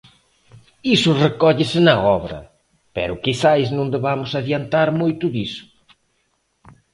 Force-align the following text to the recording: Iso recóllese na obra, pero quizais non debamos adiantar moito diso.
Iso 0.95 1.19
recóllese 1.25 1.79
na 1.87 1.95
obra, 2.17 2.39
pero 2.95 3.21
quizais 3.23 3.67
non 3.77 3.87
debamos 3.95 4.31
adiantar 4.39 4.87
moito 5.01 5.25
diso. 5.35 5.63